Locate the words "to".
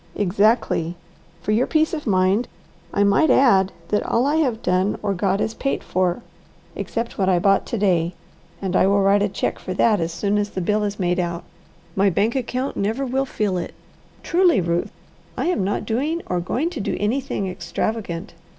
7.67-7.77, 16.71-16.79